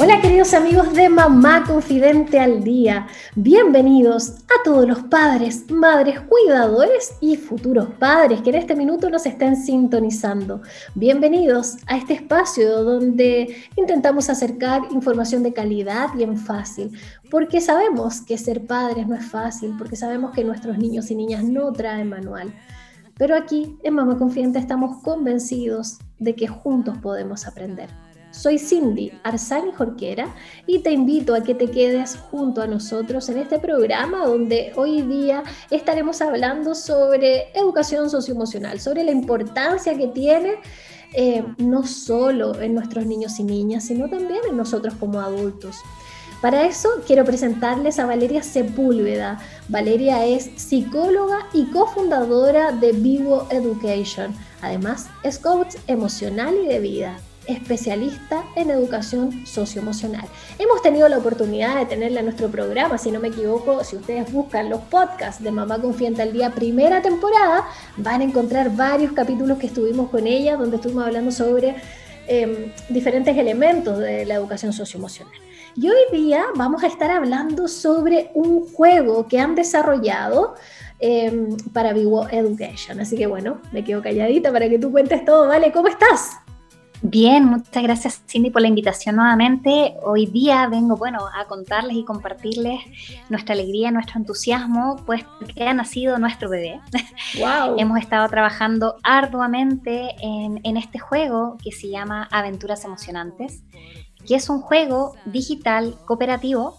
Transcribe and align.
Hola 0.00 0.20
queridos 0.20 0.54
amigos 0.54 0.94
de 0.94 1.08
Mamá 1.08 1.64
Confidente 1.66 2.38
al 2.38 2.62
Día, 2.62 3.08
bienvenidos 3.34 4.44
a 4.44 4.62
todos 4.62 4.86
los 4.86 5.00
padres, 5.00 5.68
madres, 5.72 6.20
cuidadores 6.20 7.14
y 7.20 7.36
futuros 7.36 7.88
padres 7.98 8.40
que 8.42 8.50
en 8.50 8.54
este 8.54 8.76
minuto 8.76 9.10
nos 9.10 9.26
estén 9.26 9.56
sintonizando. 9.56 10.62
Bienvenidos 10.94 11.78
a 11.88 11.96
este 11.96 12.14
espacio 12.14 12.84
donde 12.84 13.56
intentamos 13.74 14.30
acercar 14.30 14.82
información 14.92 15.42
de 15.42 15.52
calidad 15.52 16.10
y 16.16 16.22
en 16.22 16.36
fácil, 16.36 16.96
porque 17.28 17.60
sabemos 17.60 18.20
que 18.20 18.38
ser 18.38 18.68
padres 18.68 19.08
no 19.08 19.16
es 19.16 19.26
fácil, 19.26 19.74
porque 19.76 19.96
sabemos 19.96 20.30
que 20.30 20.44
nuestros 20.44 20.78
niños 20.78 21.10
y 21.10 21.16
niñas 21.16 21.42
no 21.42 21.72
traen 21.72 22.08
manual. 22.08 22.54
Pero 23.16 23.34
aquí 23.34 23.76
en 23.82 23.94
Mamá 23.94 24.16
Confidente 24.16 24.60
estamos 24.60 25.02
convencidos 25.02 25.98
de 26.20 26.36
que 26.36 26.46
juntos 26.46 26.96
podemos 26.98 27.48
aprender. 27.48 27.88
Soy 28.30 28.58
Cindy 28.58 29.10
Arzani 29.22 29.72
Jorquera 29.72 30.34
y 30.66 30.80
te 30.80 30.92
invito 30.92 31.34
a 31.34 31.42
que 31.42 31.54
te 31.54 31.70
quedes 31.70 32.16
junto 32.16 32.60
a 32.60 32.66
nosotros 32.66 33.28
en 33.30 33.38
este 33.38 33.58
programa 33.58 34.26
donde 34.26 34.72
hoy 34.76 35.00
día 35.02 35.42
estaremos 35.70 36.20
hablando 36.20 36.74
sobre 36.74 37.50
educación 37.54 38.10
socioemocional, 38.10 38.80
sobre 38.80 39.02
la 39.04 39.12
importancia 39.12 39.96
que 39.96 40.08
tiene 40.08 40.56
eh, 41.14 41.42
no 41.56 41.86
solo 41.86 42.60
en 42.60 42.74
nuestros 42.74 43.06
niños 43.06 43.38
y 43.40 43.44
niñas, 43.44 43.84
sino 43.84 44.10
también 44.10 44.40
en 44.48 44.58
nosotros 44.58 44.92
como 45.00 45.20
adultos. 45.20 45.76
Para 46.42 46.66
eso 46.66 46.88
quiero 47.06 47.24
presentarles 47.24 47.98
a 47.98 48.06
Valeria 48.06 48.42
Sepúlveda. 48.42 49.40
Valeria 49.68 50.26
es 50.26 50.50
psicóloga 50.54 51.48
y 51.54 51.64
cofundadora 51.70 52.72
de 52.72 52.92
Vivo 52.92 53.48
Education. 53.50 54.34
Además, 54.60 55.08
es 55.24 55.38
coach 55.38 55.76
emocional 55.88 56.54
y 56.62 56.66
de 56.68 56.78
vida 56.78 57.18
especialista 57.48 58.44
en 58.54 58.70
educación 58.70 59.46
socioemocional. 59.46 60.26
Hemos 60.58 60.82
tenido 60.82 61.08
la 61.08 61.18
oportunidad 61.18 61.76
de 61.76 61.86
tenerla 61.86 62.20
en 62.20 62.26
nuestro 62.26 62.48
programa, 62.50 62.98
si 62.98 63.10
no 63.10 63.18
me 63.18 63.28
equivoco, 63.28 63.82
si 63.82 63.96
ustedes 63.96 64.30
buscan 64.30 64.68
los 64.68 64.80
podcasts 64.82 65.42
de 65.42 65.50
Mamá 65.50 65.80
Confiante 65.80 66.22
al 66.22 66.32
Día 66.32 66.50
primera 66.50 67.02
temporada, 67.02 67.64
van 67.96 68.20
a 68.20 68.24
encontrar 68.24 68.76
varios 68.76 69.12
capítulos 69.12 69.58
que 69.58 69.66
estuvimos 69.66 70.10
con 70.10 70.26
ella, 70.26 70.56
donde 70.56 70.76
estuvimos 70.76 71.06
hablando 71.06 71.32
sobre 71.32 71.76
em, 72.26 72.70
diferentes 72.90 73.36
elementos 73.36 73.98
de 73.98 74.26
la 74.26 74.34
educación 74.34 74.72
socioemocional. 74.72 75.34
Y 75.74 75.88
hoy 75.88 75.96
día 76.12 76.44
vamos 76.54 76.82
a 76.82 76.88
estar 76.88 77.10
hablando 77.10 77.68
sobre 77.68 78.30
un 78.34 78.66
juego 78.72 79.26
que 79.26 79.38
han 79.38 79.54
desarrollado 79.54 80.54
em, 80.98 81.56
para 81.72 81.92
Vivo 81.92 82.28
Education. 82.28 83.00
Así 83.00 83.16
que 83.16 83.26
bueno, 83.26 83.60
me 83.72 83.84
quedo 83.84 84.02
calladita 84.02 84.52
para 84.52 84.68
que 84.68 84.78
tú 84.78 84.90
cuentes 84.90 85.24
todo, 85.24 85.46
¿vale? 85.46 85.72
¿Cómo 85.72 85.88
estás? 85.88 86.38
Bien, 87.02 87.44
muchas 87.44 87.82
gracias 87.82 88.22
Cindy 88.26 88.50
por 88.50 88.60
la 88.60 88.68
invitación 88.68 89.16
nuevamente. 89.16 89.94
Hoy 90.02 90.26
día 90.26 90.66
vengo, 90.66 90.96
bueno, 90.96 91.20
a 91.32 91.44
contarles 91.44 91.96
y 91.96 92.04
compartirles 92.04 92.80
nuestra 93.28 93.54
alegría, 93.54 93.92
nuestro 93.92 94.18
entusiasmo, 94.18 94.96
pues 95.06 95.24
que 95.54 95.64
ha 95.64 95.74
nacido 95.74 96.18
nuestro 96.18 96.50
bebé. 96.50 96.80
Wow. 97.38 97.76
Hemos 97.78 98.00
estado 98.00 98.28
trabajando 98.28 98.96
arduamente 99.04 100.16
en, 100.20 100.60
en 100.64 100.76
este 100.76 100.98
juego 100.98 101.56
que 101.62 101.70
se 101.70 101.88
llama 101.88 102.28
Aventuras 102.32 102.84
Emocionantes, 102.84 103.62
que 104.26 104.34
es 104.34 104.48
un 104.48 104.60
juego 104.60 105.14
digital 105.24 105.94
cooperativo 106.04 106.76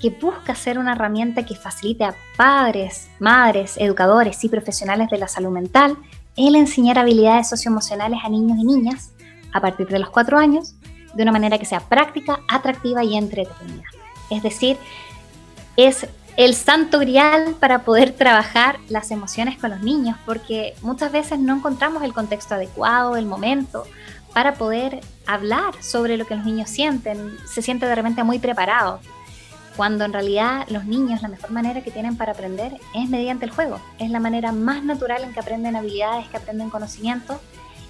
que 0.00 0.10
busca 0.10 0.54
ser 0.56 0.78
una 0.78 0.92
herramienta 0.92 1.44
que 1.44 1.54
facilite 1.54 2.04
a 2.04 2.14
padres, 2.36 3.08
madres, 3.20 3.76
educadores 3.76 4.42
y 4.42 4.48
profesionales 4.48 5.10
de 5.10 5.18
la 5.18 5.28
salud 5.28 5.50
mental 5.50 5.96
el 6.36 6.56
enseñar 6.56 6.98
habilidades 6.98 7.48
socioemocionales 7.48 8.20
a 8.24 8.28
niños 8.28 8.58
y 8.58 8.64
niñas 8.64 9.12
a 9.52 9.60
partir 9.60 9.88
de 9.88 9.98
los 9.98 10.10
cuatro 10.10 10.38
años 10.38 10.74
de 11.14 11.22
una 11.22 11.32
manera 11.32 11.58
que 11.58 11.64
sea 11.64 11.80
práctica, 11.80 12.40
atractiva 12.48 13.04
y 13.04 13.16
entretenida. 13.16 13.84
Es 14.30 14.42
decir, 14.42 14.76
es 15.76 16.06
el 16.36 16.54
santo 16.54 16.98
grial 17.00 17.56
para 17.58 17.80
poder 17.80 18.12
trabajar 18.12 18.78
las 18.88 19.10
emociones 19.10 19.58
con 19.58 19.70
los 19.70 19.82
niños, 19.82 20.16
porque 20.24 20.74
muchas 20.82 21.12
veces 21.12 21.38
no 21.38 21.56
encontramos 21.56 22.02
el 22.02 22.14
contexto 22.14 22.54
adecuado, 22.54 23.16
el 23.16 23.26
momento, 23.26 23.84
para 24.32 24.54
poder 24.54 25.00
hablar 25.26 25.74
sobre 25.82 26.16
lo 26.16 26.26
que 26.26 26.36
los 26.36 26.44
niños 26.44 26.70
sienten. 26.70 27.36
Se 27.52 27.62
siente 27.62 27.86
de 27.86 27.94
repente 27.94 28.22
muy 28.22 28.38
preparado, 28.38 29.00
cuando 29.76 30.04
en 30.04 30.12
realidad 30.12 30.66
los 30.68 30.84
niños 30.84 31.22
la 31.22 31.28
mejor 31.28 31.50
manera 31.50 31.82
que 31.82 31.90
tienen 31.90 32.16
para 32.16 32.32
aprender 32.32 32.78
es 32.94 33.08
mediante 33.08 33.44
el 33.44 33.50
juego. 33.50 33.80
Es 33.98 34.10
la 34.10 34.20
manera 34.20 34.52
más 34.52 34.84
natural 34.84 35.24
en 35.24 35.32
que 35.32 35.40
aprenden 35.40 35.76
habilidades, 35.76 36.28
que 36.28 36.36
aprenden 36.36 36.70
conocimiento 36.70 37.40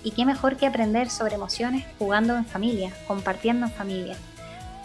y 0.02 0.12
qué 0.12 0.24
mejor 0.24 0.56
que 0.56 0.66
aprender 0.66 1.10
sobre 1.10 1.34
emociones 1.34 1.84
jugando 1.98 2.36
en 2.36 2.44
familia, 2.44 2.92
compartiendo 3.06 3.66
en 3.66 3.72
familia. 3.72 4.16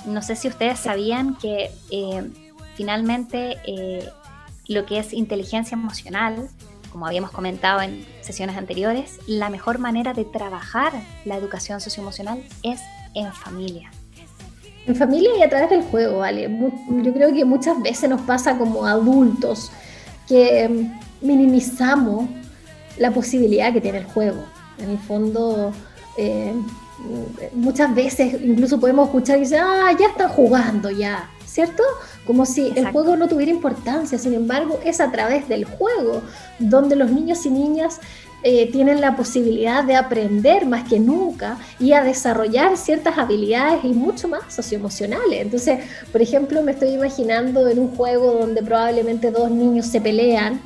No 0.05 0.21
sé 0.21 0.35
si 0.35 0.47
ustedes 0.47 0.79
sabían 0.79 1.35
que 1.35 1.71
eh, 1.89 2.29
finalmente 2.75 3.57
eh, 3.65 4.09
lo 4.67 4.85
que 4.85 4.99
es 4.99 5.13
inteligencia 5.13 5.75
emocional, 5.75 6.49
como 6.91 7.07
habíamos 7.07 7.31
comentado 7.31 7.81
en 7.81 8.05
sesiones 8.21 8.57
anteriores, 8.57 9.19
la 9.27 9.49
mejor 9.49 9.79
manera 9.79 10.13
de 10.13 10.25
trabajar 10.25 10.93
la 11.25 11.35
educación 11.35 11.81
socioemocional 11.81 12.43
es 12.63 12.81
en 13.13 13.31
familia. 13.33 13.91
En 14.85 14.95
familia 14.95 15.31
y 15.37 15.41
a 15.41 15.49
través 15.49 15.69
del 15.71 15.81
juego, 15.81 16.19
¿vale? 16.19 16.49
Yo 17.03 17.13
creo 17.13 17.33
que 17.33 17.43
muchas 17.43 17.81
veces 17.81 18.09
nos 18.09 18.21
pasa 18.21 18.57
como 18.57 18.85
adultos 18.85 19.71
que 20.27 20.69
mm, 20.69 21.25
minimizamos 21.25 22.29
la 22.97 23.11
posibilidad 23.11 23.73
que 23.73 23.81
tiene 23.81 23.99
el 23.99 24.05
juego. 24.05 24.43
En 24.77 24.89
el 24.89 24.99
fondo, 24.99 25.71
eh, 26.17 26.53
muchas 27.53 27.93
veces 27.93 28.41
incluso 28.41 28.79
podemos 28.79 29.07
escuchar 29.07 29.37
y 29.37 29.41
decir, 29.41 29.59
ah, 29.61 29.91
ya 29.99 30.07
están 30.07 30.29
jugando 30.29 30.89
ya, 30.89 31.29
¿cierto? 31.45 31.83
Como 32.25 32.45
si 32.45 32.73
el 32.75 32.91
juego 32.91 33.15
no 33.15 33.27
tuviera 33.27 33.51
importancia, 33.51 34.17
sin 34.17 34.33
embargo, 34.33 34.79
es 34.83 34.99
a 34.99 35.11
través 35.11 35.47
del 35.47 35.65
juego 35.65 36.21
donde 36.59 36.95
los 36.95 37.11
niños 37.11 37.45
y 37.45 37.49
niñas 37.49 37.99
eh, 38.47 38.71
tienen 38.71 39.01
la 39.01 39.15
posibilidad 39.15 39.83
de 39.83 39.95
aprender 39.95 40.67
más 40.67 40.87
que 40.87 40.99
nunca 40.99 41.57
y 41.79 41.93
a 41.93 42.03
desarrollar 42.03 42.77
ciertas 42.77 43.17
habilidades 43.17 43.83
y 43.83 43.87
mucho 43.87 44.27
más 44.27 44.53
socioemocionales. 44.53 45.41
Entonces, 45.41 45.79
por 46.11 46.21
ejemplo, 46.21 46.61
me 46.61 46.73
estoy 46.73 46.89
imaginando 46.89 47.67
en 47.67 47.79
un 47.79 47.95
juego 47.95 48.33
donde 48.33 48.61
probablemente 48.61 49.31
dos 49.31 49.49
niños 49.49 49.87
se 49.87 49.99
pelean, 49.99 50.61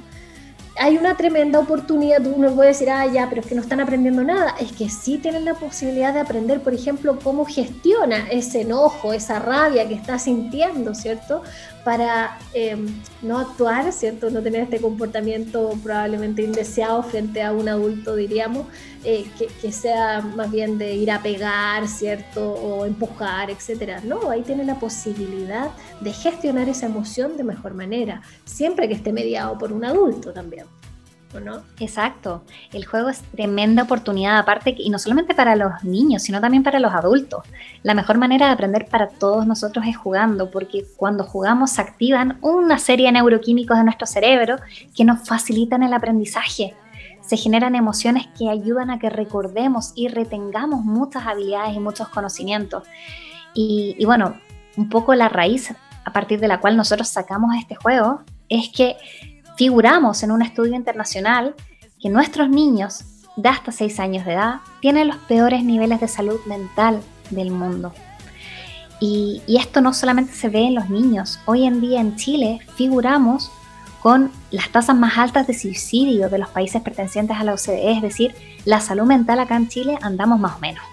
hay 0.80 0.98
una 0.98 1.18
tremenda 1.18 1.60
oportunidad, 1.60 2.26
uno 2.26 2.52
puede 2.56 2.70
decir, 2.70 2.90
ah, 2.90 3.06
ya, 3.06 3.28
pero 3.28 3.42
es 3.42 3.48
que 3.48 3.54
no 3.54 3.62
están 3.62 3.82
aprendiendo 3.82 4.24
nada, 4.24 4.56
es 4.62 4.72
que 4.72 4.90
sí 4.90 5.18
tienen 5.18 5.44
la 5.44 5.54
posibilidad 5.54 6.14
de 6.14 6.22
aprender, 6.22 6.62
por 6.62 6.74
ejemplo, 6.74 7.20
cómo 7.22 7.44
gestiona 7.44 8.30
ese 8.30 8.62
enojo, 8.62 9.12
esa 9.12 9.40
rabia 9.40 9.86
que 9.90 9.94
está 9.94 10.18
sintiendo, 10.18 10.96
¿cierto? 10.96 11.44
Para 11.84 12.38
em, 12.54 12.88
no 13.22 13.40
actuar, 13.40 13.92
¿cierto? 13.92 14.30
No 14.30 14.42
tener 14.42 14.64
este 14.64 14.80
comportamiento 14.80 15.74
probablemente 15.84 16.44
indeseado 16.44 17.04
frente 17.04 17.44
a 17.44 17.52
un 17.52 17.68
adulto, 17.68 18.16
diríamos, 18.16 18.66
eh, 19.04 19.26
que, 19.62 19.72
sea 19.74 20.22
más 20.22 20.50
bien 20.50 20.78
de 20.78 20.94
ir 20.94 21.12
a 21.12 21.22
pegar, 21.22 21.88
¿cierto? 21.90 22.54
O 22.54 22.86
empujar, 22.86 23.50
etcétera. 23.50 24.02
No, 24.04 24.30
ahí 24.30 24.44
tiene 24.44 24.64
la 24.64 24.80
posibilidad 24.80 25.72
de 26.00 26.14
gestionar 26.14 26.70
esa 26.70 26.86
emoción 26.86 27.36
de 27.36 27.44
mejor 27.44 27.74
manera, 27.74 28.22
siempre 28.46 28.88
que 28.88 28.94
esté 28.94 29.12
mediado 29.12 29.58
por 29.58 29.74
un 29.74 29.84
adulto 29.84 30.32
también. 30.32 30.79
Exacto. 31.80 32.44
El 32.74 32.86
juego 32.86 33.10
es 33.10 33.22
tremenda 33.22 33.84
oportunidad 33.84 34.38
aparte 34.38 34.76
y 34.78 34.90
no 34.90 35.00
solamente 35.00 35.36
para 35.36 35.56
los 35.56 35.84
niños, 35.84 36.24
sino 36.24 36.42
también 36.42 36.64
para 36.64 36.80
los 36.80 36.94
adultos. 36.94 37.44
La 37.84 37.94
mejor 37.94 38.18
manera 38.18 38.48
de 38.48 38.54
aprender 38.54 38.88
para 38.88 39.08
todos 39.08 39.46
nosotros 39.46 39.86
es 39.88 39.96
jugando, 39.96 40.50
porque 40.50 40.86
cuando 40.98 41.24
jugamos 41.24 41.72
se 41.72 41.82
activan 41.82 42.40
una 42.42 42.80
serie 42.80 43.08
de 43.08 43.14
neuroquímicos 43.14 43.78
de 43.78 43.84
nuestro 43.84 44.08
cerebro 44.08 44.58
que 44.96 45.06
nos 45.06 45.28
facilitan 45.28 45.84
el 45.84 45.94
aprendizaje 45.94 46.76
se 47.30 47.38
generan 47.38 47.76
emociones 47.76 48.28
que 48.36 48.50
ayudan 48.50 48.90
a 48.90 48.98
que 48.98 49.08
recordemos 49.12 49.94
y 49.96 50.08
retengamos 50.08 50.84
muchas 50.84 51.28
habilidades 51.28 51.76
y 51.76 51.80
muchos 51.80 52.10
conocimientos. 52.10 52.84
Y, 53.54 54.04
bueno, 54.04 54.36
un 54.78 54.90
poco 54.90 55.14
la 55.14 55.30
raíz 55.30 55.72
a 56.06 56.12
partir 56.12 56.40
de 56.40 56.48
la 56.48 56.60
cual 56.60 56.76
nosotros 56.76 57.08
sacamos 57.08 57.52
este 57.56 57.76
juego 57.76 58.22
es 58.48 58.70
que 58.70 58.98
figuramos 59.60 60.24
en 60.24 60.32
un 60.32 60.42
estudio 60.42 60.74
internacional 60.74 61.54
que 62.02 62.08
nuestros 62.08 62.48
niños 62.50 63.04
de 63.36 63.50
hasta 63.50 63.74
6 63.74 64.00
años 64.00 64.26
de 64.26 64.32
edad 64.32 64.62
tienen 64.80 65.10
los 65.10 65.18
peores 65.18 65.66
niveles 65.66 66.00
de 66.00 66.08
salud 66.08 66.40
mental 66.46 67.02
del 67.30 67.52
mundo. 67.52 67.94
Y, 69.02 69.42
y, 69.48 69.58
esto 69.58 69.82
no 69.82 69.94
solamente 69.94 70.32
se 70.32 70.48
ve 70.48 70.62
en 70.62 70.76
los 70.76 70.90
niños. 70.90 71.42
Hoy 71.46 71.66
en 71.66 71.82
día 71.82 72.00
en 72.00 72.16
Chile 72.16 72.62
figuramos 72.78 73.52
con 74.02 74.32
las 74.50 74.70
tasas 74.70 74.96
más 74.96 75.18
altas 75.18 75.46
de 75.46 75.54
suicidio 75.54 76.30
de 76.30 76.38
los 76.38 76.48
países 76.48 76.82
pertenecientes 76.82 77.36
a 77.36 77.44
la 77.44 77.54
OCDE, 77.54 77.92
es 77.92 78.02
decir, 78.02 78.34
la 78.64 78.80
salud 78.80 79.04
mental 79.04 79.42
acá 79.42 79.58
en 79.58 79.68
Chile 79.68 80.00
andamos 80.02 80.40
más 80.40 80.56
o 80.56 80.60
menos. 80.60 80.84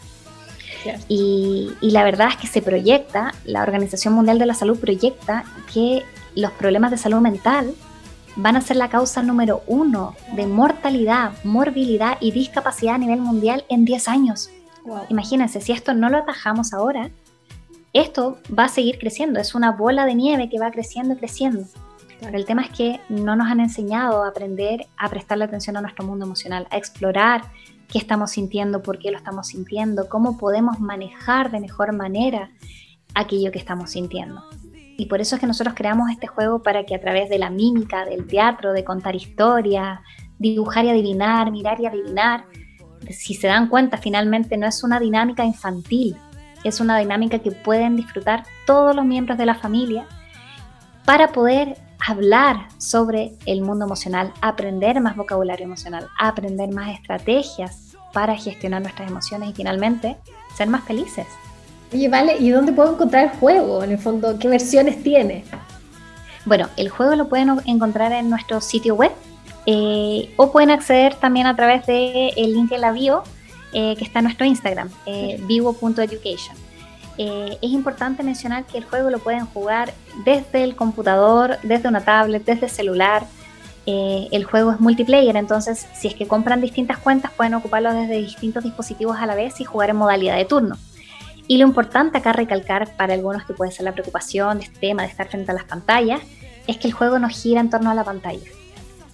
Y, 1.07 1.71
y, 1.81 1.93
la 1.93 2.03
verdad 2.03 2.31
es 2.31 2.37
que 2.37 2.49
se 2.49 2.63
proyecta, 2.63 3.33
la 3.45 3.63
Organización 3.63 4.15
Mundial 4.15 4.41
de 4.41 4.47
la 4.47 4.55
Salud 4.55 4.77
proyecta 4.77 5.45
que 5.73 6.03
los 6.35 6.51
problemas 6.51 6.91
de 6.91 6.99
salud 6.99 7.21
mental 7.21 7.73
van 8.37 8.57
a 8.57 8.61
ser 8.61 8.77
la 8.77 8.91
causa 8.91 9.23
número 9.23 9.63
uno 9.67 10.15
de 10.35 10.47
mortalidad, 10.47 11.33
morbilidad 11.45 12.19
y 12.21 12.33
discapacidad 12.33 12.95
a 12.95 12.99
nivel 12.99 13.21
mundial 13.21 13.65
en 13.69 13.85
10 13.85 14.09
años. 14.09 14.51
Imagínense, 15.09 15.61
si 15.61 15.73
esto 15.73 15.95
no 15.95 16.09
lo 16.11 16.19
atajamos 16.19 16.73
ahora, 16.73 17.11
esto 17.93 18.39
va 18.57 18.65
a 18.65 18.69
seguir 18.69 18.99
creciendo, 18.99 19.41
es 19.41 19.55
una 19.55 19.73
bola 19.73 20.05
de 20.05 20.15
nieve 20.15 20.49
que 20.49 20.59
va 20.59 20.71
creciendo 20.71 21.15
y 21.15 21.17
creciendo. 21.17 21.65
Pero 22.21 22.37
el 22.37 22.45
tema 22.45 22.63
es 22.63 22.71
que 22.71 23.01
no 23.09 23.37
nos 23.37 23.49
han 23.49 23.61
enseñado 23.61 24.23
a 24.23 24.29
aprender 24.29 24.87
a 24.97 25.09
prestarle 25.09 25.45
atención 25.45 25.77
a 25.77 25.81
nuestro 25.81 26.05
mundo 26.05 26.25
emocional, 26.25 26.67
a 26.71 26.77
explorar 26.77 27.43
qué 27.89 27.99
estamos 27.99 28.33
sintiendo, 28.33 28.83
por 28.83 28.99
qué 28.99 29.11
lo 29.11 29.19
estamos 29.19 29.49
sintiendo, 29.49 30.09
cómo 30.09 30.39
podemos 30.39 30.81
manejar 30.81 31.51
de 31.51 31.61
mejor 31.61 31.93
manera 31.93 32.51
aquello 33.15 33.51
que 33.51 33.59
estamos 33.59 33.91
sintiendo. 33.91 34.43
Y 34.97 35.07
por 35.07 35.21
eso 35.21 35.37
es 35.37 35.41
que 35.41 35.47
nosotros 35.47 35.75
creamos 35.77 36.11
este 36.11 36.27
juego 36.27 36.63
para 36.63 36.85
que 36.85 36.95
a 36.95 37.01
través 37.01 37.29
de 37.29 37.39
la 37.39 37.51
mímica, 37.51 38.05
del 38.05 38.27
teatro, 38.27 38.73
de 38.73 38.85
contar 38.85 39.15
historias, 39.15 40.01
dibujar 40.39 40.85
y 40.85 40.91
adivinar, 40.91 41.51
mirar 41.51 41.81
y 41.81 41.87
adivinar, 41.87 42.45
si 43.11 43.35
se 43.35 43.47
dan 43.47 43.69
cuenta, 43.69 43.99
finalmente 43.99 44.57
no 44.57 44.67
es 44.67 44.83
una 44.83 44.99
dinámica 44.99 45.45
infantil, 45.45 46.17
es 46.65 46.81
una 46.81 46.99
dinámica 46.99 47.39
que 47.39 47.53
pueden 47.53 47.97
disfrutar 47.97 48.45
todos 48.67 48.97
los 48.97 49.05
miembros 49.05 49.39
de 49.39 49.47
la 49.47 49.55
familia 49.55 50.07
para 51.05 51.29
poder 51.29 51.77
hablar 52.07 52.69
sobre 52.79 53.37
el 53.47 53.63
mundo 53.63 53.85
emocional, 53.85 54.33
aprender 54.41 55.01
más 55.01 55.17
vocabulario 55.17 55.65
emocional, 55.65 56.09
aprender 56.19 56.73
más 56.73 56.95
estrategias 56.95 57.97
para 58.13 58.37
gestionar 58.37 58.83
nuestras 58.83 59.11
emociones 59.11 59.51
y 59.51 59.53
finalmente 59.53 60.17
ser 60.55 60.69
más 60.69 60.85
felices. 60.85 61.27
Oye, 61.93 62.09
vale, 62.09 62.37
¿y 62.39 62.51
dónde 62.51 62.73
puedo 62.73 62.93
encontrar 62.95 63.25
el 63.25 63.39
juego? 63.39 63.85
En 63.85 63.93
el 63.93 63.99
fondo, 63.99 64.39
¿qué 64.39 64.49
versiones 64.49 65.03
tiene? 65.03 65.45
Bueno, 66.45 66.69
el 66.77 66.89
juego 66.89 67.15
lo 67.17 67.29
pueden 67.29 67.51
encontrar 67.67 68.13
en 68.13 68.31
nuestro 68.31 68.61
sitio 68.61 68.95
web 68.95 69.13
eh, 69.67 70.33
o 70.37 70.53
pueden 70.53 70.71
acceder 70.71 71.15
también 71.15 71.47
a 71.47 71.57
través 71.57 71.87
del 71.87 72.33
el 72.37 72.55
link 72.55 72.73
en 72.73 72.81
la 72.81 72.93
bio 72.93 73.25
eh, 73.73 73.95
que 73.99 74.05
está 74.05 74.21
en 74.21 74.25
nuestro 74.25 74.47
Instagram, 74.47 74.89
eh, 75.05 75.39
vivo.education. 75.43 76.57
Eh, 77.19 77.59
es 77.61 77.71
importante 77.71 78.23
mencionar 78.23 78.65
que 78.65 78.79
el 78.79 78.85
juego 78.85 79.11
lo 79.11 79.19
pueden 79.19 79.45
jugar 79.45 79.93
desde 80.25 80.65
el 80.65 80.77
computador, 80.77 81.59
desde 81.63 81.89
una 81.89 82.01
tablet, 82.01 82.45
desde 82.45 82.69
celular. 82.69 83.27
el 83.87 84.45
juego 84.45 84.73
es 84.73 84.81
multiplayer, 84.81 85.37
entonces 85.37 85.87
si 85.95 86.09
es 86.09 86.15
que 86.15 86.27
compran 86.27 86.61
distintas 86.61 86.99
cuentas 86.99 87.31
pueden 87.33 87.55
ocuparlo 87.55 87.93
desde 87.93 88.17
distintos 88.17 88.65
dispositivos 88.65 89.19
a 89.19 89.27
la 89.27 89.35
vez 89.35 89.61
y 89.61 89.65
jugar 89.65 89.91
en 89.91 89.97
modalidad 89.97 90.37
de 90.37 90.45
turno. 90.45 90.77
Y 91.49 91.59
lo 91.59 91.67
importante 91.67 92.19
acá 92.19 92.33
recalcar 92.33 92.97
para 92.97 93.15
algunos 93.15 93.45
que 93.45 93.55
puede 93.55 93.71
ser 93.71 93.85
la 93.85 93.93
preocupación 93.93 94.59
de 94.59 94.65
este 94.65 94.79
tema, 94.79 95.03
de 95.03 95.09
estar 95.09 95.29
frente 95.29 95.51
a 95.53 95.55
las 95.55 95.65
pantallas, 95.65 96.21
es 96.67 96.77
que 96.79 96.89
el 96.89 96.95
juego 96.95 97.19
no 97.19 97.29
gira 97.29 97.61
en 97.61 97.71
torno 97.71 97.91
a 97.91 97.95
la 97.95 98.05
pantalla. 98.05 98.47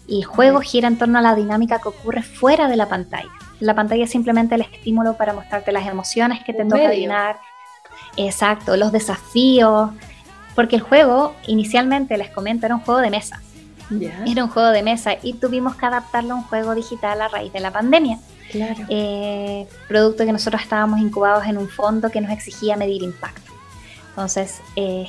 El 0.08 0.25
juego 0.25 0.61
gira 0.61 0.88
en 0.88 0.99
torno 0.99 1.19
a 1.19 1.23
la 1.23 1.34
dinámica 1.34 1.79
que 1.79 1.88
ocurre 1.88 2.23
fuera 2.23 2.69
de 2.69 2.76
la 2.76 2.88
pantalla. 2.88 3.29
La 3.61 3.75
pantalla 3.75 4.05
es 4.05 4.11
simplemente 4.11 4.55
el 4.55 4.62
estímulo 4.62 5.17
para 5.17 5.32
mostrarte 5.32 5.73
las 5.73 5.87
emociones 5.87 6.43
que 6.44 6.52
te 6.52 6.64
toca 6.64 6.88
adivinar. 6.88 7.38
Exacto, 8.17 8.76
los 8.76 8.93
desafíos. 8.93 9.90
Porque 10.55 10.76
el 10.76 10.82
juego, 10.82 11.34
inicialmente 11.46 12.17
les 12.19 12.31
comento, 12.31 12.67
era 12.67 12.75
un 12.75 12.81
juego 12.82 13.00
de 13.00 13.11
mesa. 13.11 13.40
Era 14.26 14.44
un 14.44 14.50
juego 14.50 14.70
de 14.70 14.82
mesa 14.82 15.17
y 15.23 15.34
tuvimos 15.34 15.76
que 15.76 15.87
adaptarlo 15.87 16.32
a 16.32 16.37
un 16.37 16.43
juego 16.44 16.75
digital 16.75 17.20
a 17.20 17.29
raíz 17.29 17.52
de 17.52 17.61
la 17.61 17.70
pandemia. 17.70 18.19
Claro. 18.52 18.84
Eh, 18.90 19.66
producto 19.88 20.26
que 20.26 20.32
nosotros 20.32 20.62
estábamos 20.62 21.00
incubados 21.00 21.46
en 21.46 21.56
un 21.56 21.69
fondo 21.69 22.10
que 22.10 22.20
nos 22.20 22.31
exigía 22.31 22.76
medir 22.76 23.02
impacto. 23.02 23.50
Entonces, 24.10 24.60
eh, 24.76 25.08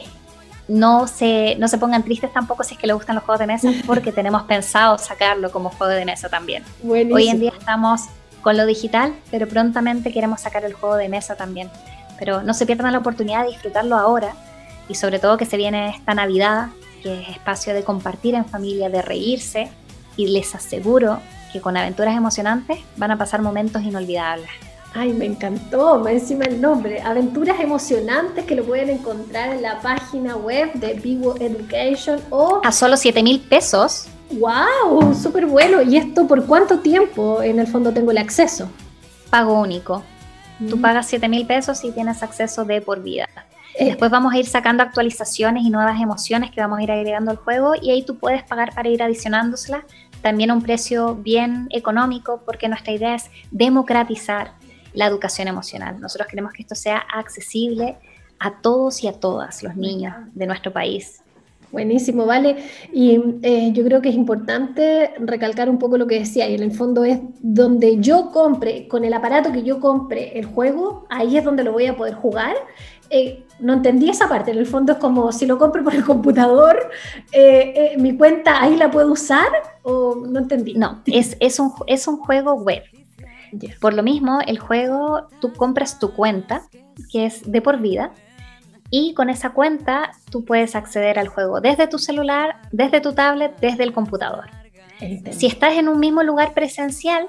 no, 0.70 1.08
se, 1.08 1.56
no 1.60 1.68
se 1.68 1.78
pongan 1.78 2.04
tristes 2.04 2.32
tampoco 2.32 2.64
si 2.64 2.76
es 2.76 2.80
que 2.80 2.88
les 2.88 2.96
gustan 2.96 3.16
los 3.16 3.26
juegos 3.26 3.40
de 3.40 3.48
mesa, 3.48 3.70
porque 3.86 4.14
tenemos 4.14 4.44
pensado 4.44 4.98
sacarlo 4.98 5.52
como 5.52 5.70
juego 5.70 5.94
de 5.94 6.06
mesa 6.06 6.30
también. 6.30 6.64
Hoy 6.88 7.28
en 7.28 7.40
día 7.40 7.52
estamos 7.58 8.04
con 8.42 8.58
lo 8.58 8.66
digital, 8.66 9.14
pero 9.30 9.48
prontamente 9.48 10.12
queremos 10.12 10.42
sacar 10.42 10.64
el 10.64 10.74
juego 10.74 10.96
de 10.96 11.10
mesa 11.10 11.36
también. 11.36 11.70
Pero 12.18 12.44
no 12.44 12.54
se 12.54 12.66
pierdan 12.66 12.94
la 12.94 13.00
oportunidad 13.00 13.44
de 13.44 13.52
disfrutarlo 13.52 13.98
ahora 13.98 14.34
y 14.88 14.96
sobre 14.96 15.20
todo 15.20 15.38
que 15.38 15.46
se 15.46 15.58
viene 15.58 15.90
esta 15.90 16.14
Navidad, 16.14 16.68
que 17.02 17.22
es 17.22 17.30
espacio 17.30 17.74
de 17.74 17.84
compartir 17.84 18.36
en 18.36 18.46
familia, 18.46 18.90
de 18.90 19.02
reírse 19.02 19.70
y 20.16 20.28
les 20.28 20.56
aseguro 20.56 21.20
que 21.54 21.62
con 21.62 21.78
aventuras 21.78 22.18
emocionantes 22.18 22.80
van 22.98 23.12
a 23.12 23.18
pasar 23.18 23.42
momentos 23.42 23.84
inolvidables. 23.84 24.50
Ay, 24.96 25.14
me 25.14 25.26
encantó, 25.26 26.00
me 26.00 26.12
encima 26.12 26.46
el 26.46 26.60
nombre. 26.60 27.02
Aventuras 27.02 27.60
emocionantes 27.60 28.46
que 28.46 28.56
lo 28.56 28.64
pueden 28.64 28.90
encontrar 28.90 29.54
en 29.54 29.62
la 29.62 29.80
página 29.80 30.36
web 30.36 30.74
de 30.74 30.96
Vivo 30.96 31.36
Education 31.40 32.20
o... 32.30 32.62
A 32.64 32.72
solo 32.72 32.98
7 32.98 33.24
mil 33.24 33.40
pesos. 33.40 34.08
¡Wow! 34.32 35.16
Súper 35.16 35.46
bueno. 35.46 35.82
¿Y 35.82 35.98
esto 35.98 36.28
por 36.28 36.46
cuánto 36.46 36.80
tiempo 36.80 37.42
en 37.42 37.60
el 37.60 37.68
fondo 37.68 37.92
tengo 37.92 38.12
el 38.12 38.18
acceso? 38.18 38.70
Pago 39.30 39.60
único. 39.60 40.04
Tú 40.70 40.78
mm. 40.78 40.82
pagas 40.82 41.08
7 41.08 41.28
mil 41.28 41.48
pesos 41.48 41.84
y 41.84 41.92
tienes 41.92 42.22
acceso 42.22 42.64
de 42.66 42.82
por 42.82 43.02
vida. 43.02 43.28
Eh. 43.76 43.86
Después 43.86 44.12
vamos 44.12 44.34
a 44.34 44.38
ir 44.38 44.46
sacando 44.46 44.84
actualizaciones 44.84 45.64
y 45.64 45.70
nuevas 45.70 46.02
emociones 46.02 46.52
que 46.52 46.62
vamos 46.62 46.80
a 46.80 46.84
ir 46.84 46.92
agregando 46.92 47.32
al 47.32 47.38
juego 47.38 47.74
y 47.82 47.92
ahí 47.92 48.04
tú 48.04 48.18
puedes 48.18 48.44
pagar 48.44 48.74
para 48.74 48.90
ir 48.90 49.02
adicionándoselas 49.02 49.84
también 50.22 50.52
a 50.52 50.54
un 50.54 50.62
precio 50.62 51.16
bien 51.16 51.68
económico, 51.72 52.42
porque 52.46 52.70
nuestra 52.70 52.94
idea 52.94 53.16
es 53.16 53.30
democratizar 53.52 54.54
la 54.94 55.06
educación 55.06 55.50
emocional. 55.50 56.00
Nosotros 56.00 56.30
queremos 56.30 56.54
que 56.54 56.62
esto 56.62 56.76
sea 56.76 56.98
accesible 57.14 57.98
a 58.40 58.62
todos 58.62 59.04
y 59.04 59.08
a 59.08 59.20
todas 59.20 59.64
los 59.64 59.76
niños 59.76 60.16
de 60.34 60.48
nuestro 60.48 60.72
país. 60.72 61.22
Buenísimo, 61.74 62.26
vale. 62.26 62.56
Y 62.94 63.20
eh, 63.42 63.72
yo 63.74 63.84
creo 63.84 64.02
que 64.02 64.10
es 64.10 64.16
importante 64.16 65.12
recalcar 65.20 65.70
un 65.70 65.80
poco 65.80 65.98
lo 65.98 66.08
que 66.08 66.20
decía, 66.20 66.48
y 66.48 66.56
en 66.56 66.64
el 66.64 66.72
fondo 66.72 67.04
es 67.04 67.20
donde 67.42 68.00
yo 68.00 68.30
compre, 68.32 68.88
con 68.88 69.04
el 69.04 69.14
aparato 69.14 69.52
que 69.52 69.64
yo 69.64 69.82
compre 69.82 70.38
el 70.40 70.46
juego, 70.46 71.06
ahí 71.10 71.36
es 71.36 71.44
donde 71.44 71.66
lo 71.66 71.74
voy 71.74 71.88
a 71.88 71.98
poder 71.98 72.14
jugar 72.14 72.56
eh, 73.10 73.46
no 73.60 73.74
entendí 73.74 74.10
esa 74.10 74.28
parte. 74.28 74.50
En 74.50 74.58
el 74.58 74.66
fondo 74.66 74.94
es 74.94 74.98
como 74.98 75.32
si 75.32 75.46
lo 75.46 75.60
compro 75.60 75.84
por 75.84 75.94
el 75.94 76.04
computador, 76.04 76.90
eh, 77.32 77.92
eh, 77.94 77.98
mi 78.00 78.18
cuenta 78.18 78.60
ahí 78.62 78.76
la 78.76 78.90
puedo 78.90 79.12
usar 79.12 79.48
o 79.84 80.16
no 80.16 80.40
entendí. 80.40 80.74
No, 80.74 81.04
es, 81.06 81.38
es, 81.40 81.60
un, 81.60 81.72
es 81.86 82.08
un 82.08 82.18
juego 82.18 82.56
web. 82.56 82.82
Por 83.80 83.94
lo 83.94 84.02
mismo, 84.02 84.40
el 84.48 84.58
juego, 84.58 85.28
tú 85.40 85.54
compras 85.54 86.00
tu 86.00 86.12
cuenta, 86.14 86.64
que 87.12 87.28
es 87.28 87.52
de 87.52 87.62
por 87.62 87.80
vida, 87.80 88.12
y 88.96 89.16
con 89.16 89.32
esa 89.32 89.50
cuenta 89.50 90.12
tú 90.30 90.46
puedes 90.46 90.76
acceder 90.76 91.18
al 91.18 91.28
juego 91.28 91.62
desde 91.62 91.88
tu 91.88 91.98
celular, 91.98 92.58
desde 92.72 93.02
tu 93.02 93.14
tablet, 93.14 93.60
desde 93.60 93.84
el 93.84 93.92
computador. 93.92 94.52
Si 95.32 95.48
estás 95.48 95.74
en 95.74 95.90
un 95.90 96.00
mismo 96.00 96.22
lugar 96.22 96.54
presencial, 96.54 97.28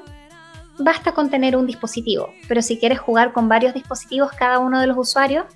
basta 0.79 1.13
con 1.13 1.31
tener 1.31 1.57
un 1.57 1.67
dispositivo, 1.67 2.29
pero 2.49 2.61
si 2.61 2.79
quieres 2.79 2.99
jugar 2.99 3.33
con 3.33 3.49
varios 3.49 3.73
dispositivos 3.73 4.31
cada 4.33 4.59
uno 4.59 4.79
de 4.79 4.87
los 4.89 4.99
usuarios, 4.99 5.47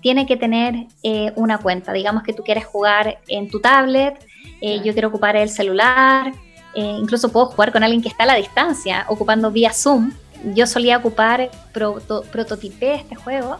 tiene 0.00 0.26
que 0.26 0.36
tener 0.36 0.88
eh, 1.04 1.32
una 1.36 1.58
cuenta. 1.58 1.92
Digamos 1.92 2.24
que 2.24 2.32
tú 2.32 2.42
quieres 2.42 2.66
jugar 2.66 3.20
en 3.28 3.48
tu 3.48 3.60
tablet, 3.60 4.18
eh, 4.60 4.80
yo 4.82 4.92
quiero 4.92 5.08
ocupar 5.10 5.36
el 5.36 5.48
celular, 5.48 6.32
eh, 6.74 6.96
incluso 7.00 7.30
puedo 7.30 7.46
jugar 7.46 7.70
con 7.70 7.84
alguien 7.84 8.02
que 8.02 8.08
está 8.08 8.24
a 8.24 8.26
la 8.26 8.34
distancia, 8.34 9.06
ocupando 9.08 9.52
vía 9.52 9.72
Zoom. 9.72 10.12
Yo 10.56 10.66
solía 10.66 10.96
ocupar, 10.96 11.52
proto, 11.72 12.22
prototipé 12.32 12.94
este 12.94 13.14
juego 13.14 13.58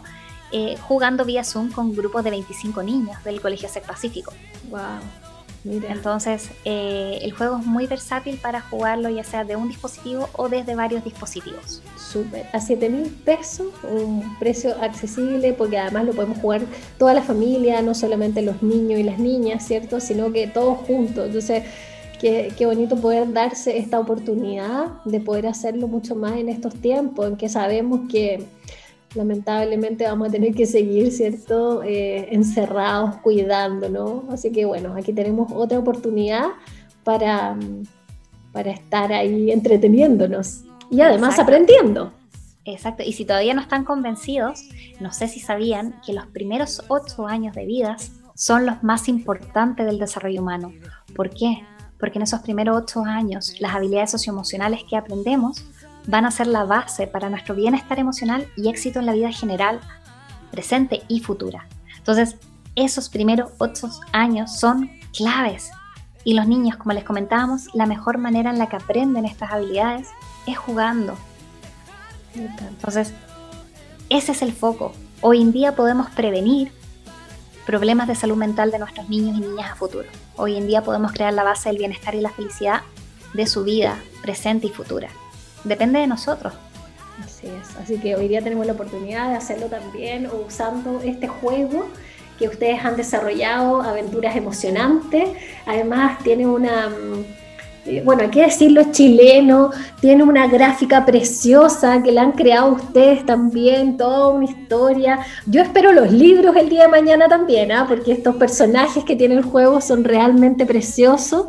jugando 0.81 1.25
vía 1.25 1.45
Zoom 1.45 1.71
con 1.71 1.95
grupos 1.95 2.25
de 2.25 2.31
25 2.31 2.83
niños 2.83 3.23
del 3.25 3.41
Colegio 3.41 3.69
Sec 3.69 3.87
Pacífico. 3.87 4.33
¡Wow! 4.71 5.01
Entonces, 5.65 6.51
eh, 6.65 7.21
el 7.23 7.33
juego 7.33 7.59
es 7.59 7.67
muy 7.67 7.87
versátil 7.87 8.37
para 8.37 8.61
jugarlo 8.61 9.09
ya 9.09 9.23
sea 9.23 9.45
de 9.45 9.55
un 9.55 9.69
dispositivo 9.69 10.29
o 10.33 10.49
desde 10.49 10.75
varios 10.75 11.05
dispositivos. 11.05 11.83
Súper. 11.97 12.47
A 12.53 12.61
7 12.61 12.89
mil 12.89 13.09
pesos, 13.25 13.69
un 13.85 14.37
precio 14.41 14.75
accesible 14.83 15.53
porque 15.53 15.79
además 15.79 16.07
lo 16.07 16.13
podemos 16.15 16.39
jugar 16.39 16.63
toda 16.99 17.15
la 17.15 17.23
familia, 17.23 17.81
no 17.81 17.95
solamente 17.95 18.43
los 18.43 18.61
niños 18.61 18.99
y 18.99 19.05
las 19.05 19.21
niñas, 19.21 19.65
¿cierto? 19.65 20.01
Sino 20.01 20.33
que 20.33 20.49
todos 20.49 20.79
juntos. 20.79 21.27
Entonces, 21.27 21.63
qué, 22.21 22.53
qué 22.59 22.67
bonito 22.67 22.97
poder 22.97 23.33
darse 23.33 23.79
esta 23.79 24.01
oportunidad 24.01 24.87
de 25.05 25.21
poder 25.21 25.47
hacerlo 25.47 25.87
mucho 25.87 26.17
más 26.17 26.33
en 26.33 26.49
estos 26.49 26.75
tiempos 26.75 27.29
en 27.29 27.37
que 27.37 27.49
sabemos 27.49 28.01
que 28.11 28.45
lamentablemente 29.15 30.05
vamos 30.05 30.29
a 30.29 30.31
tener 30.31 30.55
que 30.55 30.67
seguir, 30.67 31.13
¿cierto? 31.13 31.83
Eh, 31.83 32.29
encerrados, 32.35 33.17
cuidándonos. 33.17 34.25
Así 34.31 34.53
que 34.53 34.65
bueno, 34.65 34.95
aquí 34.97 35.13
tenemos 35.13 35.53
otra 35.53 35.79
oportunidad 35.79 36.47
para, 37.05 37.57
para 38.53 38.71
estar 38.71 39.13
ahí 39.13 39.51
entreteniéndonos 39.51 40.63
y 40.91 41.01
además 41.01 41.39
aprendiendo. 41.39 42.13
Exacto, 42.65 43.03
y 43.03 43.13
si 43.13 43.25
todavía 43.25 43.55
no 43.55 43.61
están 43.61 43.85
convencidos, 43.85 44.69
no 45.01 45.13
sé 45.13 45.27
si 45.27 45.41
sabían 45.41 46.01
que 46.07 46.13
los 46.13 46.27
primeros 46.27 46.83
ocho 46.89 47.27
años 47.27 47.57
de 47.57 47.67
vida 47.67 47.97
son 48.35 48.67
los 48.67 48.83
más 48.85 49.09
importantes 49.09 49.85
del 49.85 49.99
desarrollo 49.99 50.43
humano. 50.43 50.73
¿Por 51.17 51.31
qué? 51.31 51.65
Porque 51.99 52.19
en 52.19 52.23
esos 52.23 52.41
primeros 52.41 52.77
ocho 52.77 53.05
años 53.05 53.61
las 53.61 53.75
habilidades 53.75 54.13
socioemocionales 54.13 54.85
que 54.89 54.97
aprendemos 54.97 55.65
van 56.07 56.27
a 56.27 56.31
ser 56.31 56.47
la 56.47 56.65
base 56.65 57.07
para 57.07 57.31
nuestro 57.31 57.55
bienestar 57.55 57.99
emocional 57.99 58.47
y 58.57 58.69
éxito 58.69 58.99
en 58.99 59.07
la 59.07 59.13
vida 59.13 59.33
general, 59.33 59.81
presente 60.51 61.03
y 61.09 61.21
futura. 61.21 61.67
Entonces, 61.97 62.37
esos 62.75 63.09
primeros 63.09 63.51
ocho 63.59 63.91
años 64.13 64.59
son 64.59 64.91
claves. 65.17 65.71
Y 66.25 66.35
los 66.35 66.47
niños, 66.47 66.77
como 66.77 66.93
les 66.93 67.05
comentábamos, 67.05 67.69
la 67.75 67.87
mejor 67.87 68.19
manera 68.19 68.51
en 68.51 68.59
la 68.59 68.69
que 68.69 68.77
aprenden 68.77 69.25
estas 69.25 69.53
habilidades 69.53 70.09
es 70.47 70.57
jugando. 70.57 71.17
Entonces, 72.35 73.13
ese 74.09 74.33
es 74.33 74.43
el 74.43 74.53
foco. 74.53 74.93
Hoy 75.21 75.41
en 75.41 75.53
día 75.53 75.75
podemos 75.75 76.11
prevenir 76.11 76.73
problemas 77.67 78.09
de 78.09 78.15
salud 78.15 78.37
mental 78.37 78.71
de 78.71 78.79
nuestros 78.79 79.09
niños 79.09 79.37
y 79.37 79.41
niñas 79.41 79.73
a 79.73 79.75
futuro. 79.77 80.09
Hoy 80.37 80.57
en 80.57 80.67
día 80.67 80.83
podemos 80.83 81.13
crear 81.13 81.33
la 81.33 81.45
base 81.45 81.69
del 81.69 81.79
bienestar 81.79 82.15
y 82.15 82.21
la 82.21 82.31
felicidad 82.31 82.83
de 83.35 83.47
su 83.47 83.65
vida 83.65 83.97
presente 84.23 84.67
y 84.67 84.71
futura. 84.71 85.09
Depende 85.65 86.01
de 86.01 86.07
nosotros. 86.07 86.53
Así 87.25 87.47
es. 87.47 87.77
Así 87.77 87.99
que 87.99 88.17
hoy 88.17 88.29
día 88.29 88.43
tenemos 88.43 88.67
la 88.67 88.73
oportunidad 88.73 89.31
de 89.31 89.37
hacerlo 89.37 89.67
también 89.67 90.29
usando 90.47 91.01
este 91.03 91.29
juego 91.29 91.89
que 92.39 92.49
ustedes 92.49 92.85
han 92.85 92.97
desarrollado, 92.97 93.83
aventuras 93.83 94.35
emocionantes. 94.35 95.29
Además, 95.67 96.19
tiene 96.25 96.47
una 96.47 96.89
mm, 96.89 97.25
eh, 97.85 98.01
bueno, 98.05 98.23
hay 98.23 98.31
que 98.31 98.43
decirlo, 98.43 98.85
chileno, 98.93 99.71
tiene 100.01 100.23
una 100.23 100.47
gráfica 100.47 101.05
preciosa 101.05 102.01
que 102.01 102.13
la 102.13 102.23
han 102.23 102.33
creado 102.33 102.75
ustedes 102.75 103.27
también, 103.27 103.97
toda 103.97 104.29
una 104.29 104.45
historia. 104.45 105.19
Yo 105.47 105.63
espero 105.63 105.93
los 105.93 106.13
libros 106.13 106.55
el 106.55 106.69
día 106.69 106.83
de 106.83 106.89
mañana 106.89 107.29
también, 107.29 107.73
¿ah? 107.73 107.87
porque 107.89 108.13
estos 108.13 108.37
personajes 108.37 109.03
que 109.05 109.17
tiene 109.17 109.35
el 109.35 109.43
juego 109.43 109.81
son 109.81 110.05
realmente 110.05 110.65
preciosos. 110.65 111.47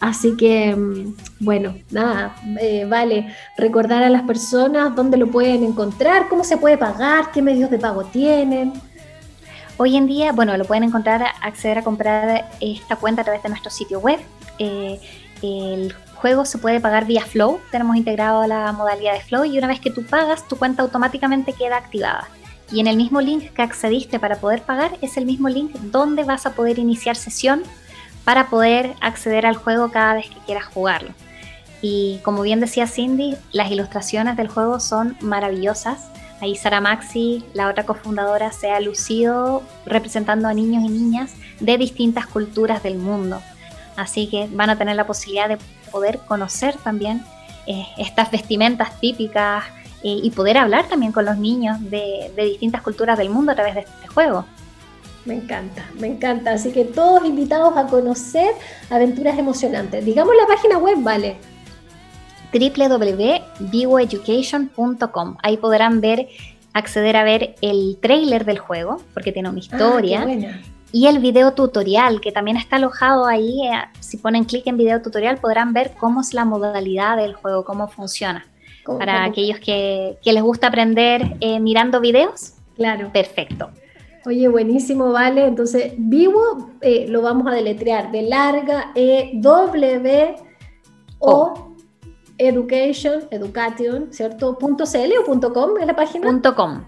Así 0.00 0.34
que, 0.34 0.74
mm, 0.74 1.14
bueno, 1.40 1.74
nada, 1.90 2.34
eh, 2.58 2.86
vale 2.88 3.34
recordar 3.58 4.02
a 4.02 4.08
las 4.08 4.22
personas 4.22 4.96
dónde 4.96 5.18
lo 5.18 5.30
pueden 5.30 5.62
encontrar, 5.62 6.28
cómo 6.28 6.42
se 6.42 6.56
puede 6.56 6.78
pagar, 6.78 7.30
qué 7.32 7.42
medios 7.42 7.70
de 7.70 7.78
pago 7.78 8.04
tienen. 8.04 8.72
Hoy 9.76 9.96
en 9.96 10.06
día, 10.06 10.32
bueno, 10.32 10.56
lo 10.56 10.64
pueden 10.64 10.84
encontrar, 10.84 11.24
acceder 11.42 11.78
a 11.78 11.84
comprar 11.84 12.50
esta 12.60 12.96
cuenta 12.96 13.22
a 13.22 13.24
través 13.24 13.42
de 13.42 13.50
nuestro 13.50 13.70
sitio 13.70 14.00
web. 14.00 14.18
Eh, 14.58 14.98
el 15.42 15.94
juego 16.14 16.46
se 16.46 16.58
puede 16.58 16.80
pagar 16.80 17.06
vía 17.06 17.24
Flow, 17.24 17.60
tenemos 17.70 17.96
integrado 17.96 18.46
la 18.46 18.72
modalidad 18.72 19.14
de 19.14 19.20
Flow 19.20 19.44
y 19.44 19.56
una 19.58 19.66
vez 19.66 19.80
que 19.80 19.90
tú 19.90 20.04
pagas, 20.04 20.48
tu 20.48 20.56
cuenta 20.56 20.82
automáticamente 20.82 21.52
queda 21.52 21.76
activada. 21.76 22.28
Y 22.72 22.80
en 22.80 22.86
el 22.86 22.96
mismo 22.96 23.20
link 23.20 23.50
que 23.52 23.62
accediste 23.62 24.18
para 24.18 24.36
poder 24.36 24.62
pagar 24.62 24.96
es 25.02 25.16
el 25.16 25.26
mismo 25.26 25.48
link 25.48 25.72
donde 25.74 26.24
vas 26.24 26.46
a 26.46 26.54
poder 26.54 26.78
iniciar 26.78 27.16
sesión 27.16 27.62
para 28.24 28.48
poder 28.48 28.94
acceder 29.00 29.46
al 29.46 29.56
juego 29.56 29.90
cada 29.90 30.14
vez 30.14 30.28
que 30.28 30.38
quieras 30.46 30.66
jugarlo. 30.66 31.10
Y 31.82 32.20
como 32.22 32.42
bien 32.42 32.60
decía 32.60 32.86
Cindy, 32.86 33.36
las 33.52 33.70
ilustraciones 33.70 34.36
del 34.36 34.48
juego 34.48 34.80
son 34.80 35.16
maravillosas. 35.20 36.10
Ahí 36.40 36.56
Sara 36.56 36.80
Maxi, 36.80 37.44
la 37.54 37.68
otra 37.68 37.84
cofundadora, 37.84 38.52
se 38.52 38.70
ha 38.70 38.80
lucido 38.80 39.62
representando 39.86 40.48
a 40.48 40.54
niños 40.54 40.84
y 40.84 40.88
niñas 40.88 41.32
de 41.60 41.78
distintas 41.78 42.26
culturas 42.26 42.82
del 42.82 42.98
mundo. 42.98 43.40
Así 43.96 44.28
que 44.28 44.48
van 44.50 44.70
a 44.70 44.76
tener 44.76 44.96
la 44.96 45.06
posibilidad 45.06 45.48
de 45.48 45.58
poder 45.90 46.18
conocer 46.20 46.76
también 46.78 47.22
eh, 47.66 47.86
estas 47.98 48.30
vestimentas 48.30 48.98
típicas 49.00 49.64
eh, 50.02 50.18
y 50.22 50.30
poder 50.30 50.56
hablar 50.56 50.88
también 50.88 51.12
con 51.12 51.26
los 51.26 51.36
niños 51.36 51.78
de, 51.90 52.32
distintas 52.36 52.80
culturas 52.82 53.18
del 53.18 53.28
mundo 53.28 53.52
a 53.52 53.54
través 53.54 53.74
de 53.74 53.80
este 53.80 54.08
juego. 54.08 54.46
Me 55.24 55.34
encanta, 55.34 55.84
me 55.98 56.06
encanta. 56.06 56.52
Así 56.52 56.70
que 56.72 56.84
todos 56.84 57.24
invitados 57.24 57.76
a 57.76 57.86
conocer 57.86 58.52
aventuras 58.88 59.36
emocionantes. 59.38 60.04
Digamos 60.04 60.34
la 60.36 60.46
página 60.46 60.78
web, 60.78 61.02
¿vale? 61.02 61.36
www.vivoeducation.com. 62.52 65.36
Ahí 65.42 65.56
podrán 65.56 66.00
ver, 66.00 66.28
acceder 66.72 67.16
a 67.16 67.24
ver 67.24 67.56
el 67.60 67.98
trailer 68.00 68.44
del 68.44 68.58
juego, 68.58 69.00
porque 69.14 69.32
tiene 69.32 69.48
una 69.48 69.58
ah, 69.58 69.60
historia 69.60 70.26
y 70.92 71.06
el 71.06 71.20
video 71.20 71.52
tutorial 71.52 72.20
que 72.20 72.32
también 72.32 72.56
está 72.56 72.76
alojado 72.76 73.26
ahí. 73.26 73.66
Eh, 73.66 73.72
si 74.00 74.16
ponen 74.16 74.44
clic 74.44 74.66
en 74.66 74.76
video 74.76 75.00
tutorial 75.02 75.38
podrán 75.38 75.72
ver 75.72 75.92
cómo 75.98 76.20
es 76.20 76.34
la 76.34 76.44
modalidad 76.44 77.16
del 77.16 77.34
juego, 77.34 77.64
cómo 77.64 77.88
funciona. 77.88 78.46
Para 78.84 79.24
aquellos 79.24 79.60
que, 79.60 80.18
les 80.24 80.42
gusta 80.42 80.66
aprender 80.66 81.36
eh, 81.40 81.60
mirando 81.60 82.00
videos. 82.00 82.54
Claro. 82.74 83.12
Perfecto. 83.12 83.70
Oye, 84.26 84.48
buenísimo, 84.48 85.12
vale. 85.12 85.46
Entonces, 85.46 85.94
vivo 85.96 86.70
eh, 86.80 87.06
lo 87.08 87.22
vamos 87.22 87.46
a 87.46 87.54
deletrear 87.54 88.12
de 88.12 88.22
larga 88.22 88.92
E 88.94 89.32
W 89.34 90.34
O 91.18 91.74
Education, 92.38 93.24
Education, 93.30 94.08
¿cierto? 94.12 94.56
.cl 94.58 95.12
o 95.26 95.52
.com 95.52 95.78
es 95.78 95.86
la 95.86 95.96
página. 95.96 96.40
.com. 96.54 96.82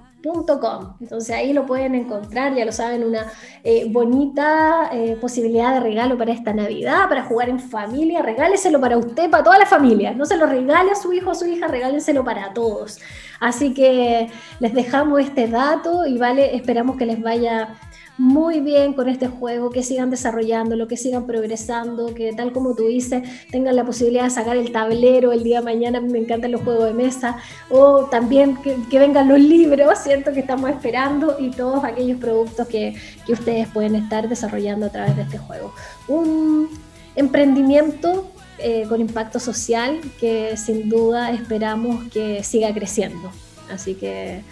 Entonces 1.00 1.34
ahí 1.34 1.52
lo 1.52 1.66
pueden 1.66 1.94
encontrar, 1.94 2.54
ya 2.54 2.64
lo 2.64 2.72
saben, 2.72 3.04
una 3.04 3.26
eh, 3.64 3.86
bonita 3.88 4.90
eh, 4.92 5.16
posibilidad 5.20 5.74
de 5.74 5.80
regalo 5.80 6.16
para 6.16 6.32
esta 6.32 6.52
Navidad, 6.52 7.08
para 7.08 7.24
jugar 7.24 7.48
en 7.48 7.58
familia. 7.58 8.22
Regáleselo 8.22 8.80
para 8.80 8.96
usted, 8.98 9.30
para 9.30 9.42
toda 9.42 9.58
la 9.58 9.66
familia. 9.66 10.12
No 10.12 10.24
se 10.24 10.36
lo 10.36 10.46
regale 10.46 10.92
a 10.92 10.94
su 10.94 11.12
hijo 11.12 11.30
o 11.30 11.34
su 11.34 11.46
hija, 11.46 11.66
regálenselo 11.66 12.24
para 12.24 12.52
todos. 12.52 13.00
Así 13.40 13.74
que 13.74 14.30
les 14.60 14.72
dejamos 14.72 15.20
este 15.20 15.48
dato 15.48 16.06
y 16.06 16.18
vale, 16.18 16.54
esperamos 16.54 16.96
que 16.96 17.06
les 17.06 17.20
vaya 17.20 17.74
muy 18.19 18.61
bien 18.61 18.92
con 18.92 19.09
este 19.09 19.26
juego, 19.26 19.71
que 19.71 19.83
sigan 19.83 20.11
desarrollándolo, 20.11 20.87
que 20.87 20.97
sigan 20.97 21.26
progresando, 21.26 22.14
que 22.14 22.33
tal 22.33 22.52
como 22.52 22.75
tú 22.75 22.87
dices, 22.87 23.23
tengan 23.50 23.75
la 23.75 23.85
posibilidad 23.85 24.25
de 24.25 24.31
sacar 24.31 24.57
el 24.57 24.71
tablero 24.71 25.33
el 25.33 25.42
día 25.42 25.61
de 25.61 25.64
mañana, 25.64 26.00
me 26.00 26.19
encantan 26.19 26.52
los 26.52 26.62
juegos 26.62 26.85
de 26.85 26.95
mesa, 26.95 27.38
o 27.71 28.04
también 28.04 28.57
que, 28.57 28.99
vengan 28.99 29.28
los 29.28 29.40
libros, 29.40 29.99
siento 29.99 30.33
que 30.33 30.40
estamos 30.40 30.71
esperando, 30.71 31.37
y 31.38 31.50
todos 31.50 31.85
aquellos 31.85 32.19
productos 32.19 32.69
que, 32.69 32.95
que 33.26 33.33
ustedes 33.33 33.69
pueden 33.69 33.95
estar 33.95 34.28
desarrollando 34.28 34.87
a 34.87 34.90
través 34.90 35.16
de 35.16 35.23
este 35.23 35.38
juego. 35.38 35.73
Un 36.07 36.69
emprendimiento 37.16 38.31
eh, 38.59 38.87
con 38.88 39.00
impacto 39.00 39.40
social 39.40 40.00
que 40.21 40.57
sin 40.57 40.88
duda 40.88 41.33
esperamos 41.33 42.04
que 42.11 42.45
siga 42.45 42.73
creciendo. 42.73 43.33
Así 43.73 43.95
que 43.95 44.42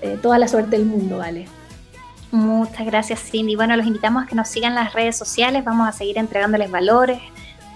eh, 0.00 0.18
toda 0.22 0.38
la 0.38 0.48
suerte 0.48 0.76
del 0.76 0.86
mundo, 0.86 1.18
¿vale? 1.18 1.46
Muchas 2.30 2.84
gracias, 2.84 3.20
Cindy. 3.20 3.56
Bueno, 3.56 3.76
los 3.76 3.86
invitamos 3.86 4.24
a 4.24 4.26
que 4.26 4.34
nos 4.34 4.48
sigan 4.48 4.74
las 4.74 4.92
redes 4.92 5.16
sociales. 5.16 5.64
Vamos 5.64 5.88
a 5.88 5.92
seguir 5.92 6.18
entregándoles 6.18 6.70
valores 6.70 7.18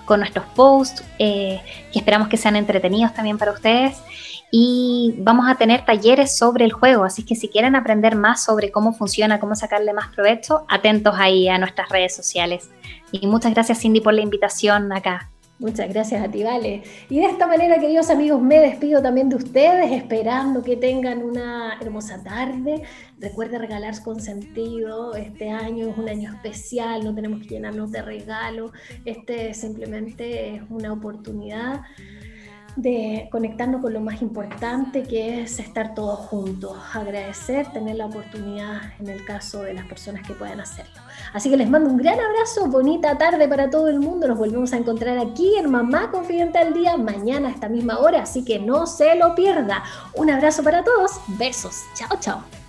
con 0.05 0.21
nuestros 0.21 0.45
posts, 0.55 1.05
eh, 1.19 1.61
que 1.93 1.99
esperamos 1.99 2.29
que 2.29 2.37
sean 2.37 2.57
entretenidos 2.57 3.15
también 3.15 3.39
para 3.39 3.53
ustedes. 3.53 4.03
Y 4.51 5.15
vamos 5.19 5.49
a 5.49 5.55
tener 5.55 5.87
talleres 5.87 6.37
sobre 6.37 6.67
el 6.67 6.73
juego, 6.73 7.05
así 7.05 7.25
que 7.25 7.35
si 7.35 7.49
quieren 7.49 7.75
aprender 7.75 8.17
más 8.17 8.45
sobre 8.45 8.71
cómo 8.71 8.93
funciona, 8.93 9.41
cómo 9.41 9.55
sacarle 9.55 9.95
más 9.95 10.09
provecho, 10.09 10.67
atentos 10.69 11.15
ahí 11.17 11.49
a 11.49 11.57
nuestras 11.57 11.89
redes 11.89 12.15
sociales. 12.15 12.69
Y 13.13 13.27
muchas 13.27 13.55
gracias, 13.55 13.79
Cindy, 13.79 14.03
por 14.03 14.13
la 14.13 14.21
invitación 14.21 14.93
acá. 14.93 15.31
Muchas 15.63 15.89
gracias 15.89 16.21
a 16.21 16.27
Vale. 16.27 16.83
Y 17.09 17.21
de 17.21 17.27
esta 17.27 17.47
manera, 17.47 17.79
queridos 17.79 18.11
amigos, 18.11 18.43
me 18.43 18.59
despido 18.59 19.01
también 19.01 19.29
de 19.29 19.37
ustedes, 19.37 19.93
esperando 19.93 20.61
que 20.61 20.77
tengan 20.77 21.23
una 21.23 21.79
hermosa 21.81 22.21
tarde. 22.21 22.83
Recuerde 23.23 23.57
regalar 23.57 24.03
con 24.03 24.21
sentido. 24.21 25.15
Este 25.15 25.51
año 25.51 25.89
es 25.89 25.97
un 25.97 26.09
año 26.09 26.33
especial, 26.33 27.05
no 27.05 27.15
tenemos 27.15 27.41
que 27.41 27.55
llenarnos 27.55 27.93
de 27.93 28.03
regalos. 28.03 28.73
Este 29.05 29.55
simplemente 29.55 30.57
es 30.57 30.63
una 30.69 30.93
oportunidad 30.93 31.83
de 32.77 33.29
conectarnos 33.31 33.83
con 33.83 33.93
lo 33.93 34.01
más 34.01 34.23
importante 34.23 35.03
que 35.03 35.43
es 35.43 35.59
estar 35.59 35.95
todos 35.95 36.19
juntos, 36.21 36.77
agradecer, 36.95 37.71
tener 37.73 37.97
la 37.97 38.07
oportunidad 38.07 38.81
en 38.99 39.09
el 39.09 39.25
caso 39.25 39.63
de 39.63 39.75
las 39.75 39.87
personas 39.87 40.27
que 40.27 40.33
puedan 40.33 40.61
hacerlo. 40.61 41.01
Así 41.33 41.51
que 41.51 41.57
les 41.57 41.69
mando 41.69 41.91
un 41.91 41.99
gran 41.99 42.19
abrazo, 42.19 42.67
bonita 42.69 43.19
tarde 43.19 43.47
para 43.47 43.69
todo 43.69 43.89
el 43.89 44.01
mundo, 44.01 44.27
nos 44.27 44.39
volvemos 44.39 44.73
a 44.73 44.79
encontrar 44.79 45.19
aquí 45.19 45.55
en 45.57 45.71
Mamá 45.71 46.11
Confidente 46.11 46.59
al 46.59 46.73
Día 46.73 46.97
mañana 46.97 47.49
a 47.49 47.53
esta 47.53 47.69
misma 47.69 47.99
hora, 47.99 48.23
así 48.23 48.45
que 48.45 48.59
no 48.59 48.87
se 48.87 49.15
lo 49.17 49.35
pierda. 49.35 49.85
Un 50.15 50.31
abrazo 50.31 50.63
para 50.63 50.83
todos, 50.83 51.21
besos, 51.39 51.83
chao 51.95 52.19
chao. 52.21 52.62